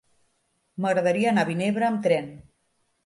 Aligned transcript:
M'agradaria 0.85 1.29
anar 1.33 1.43
a 1.47 1.49
Vinebre 1.53 1.89
amb 1.91 2.03
tren. 2.09 2.33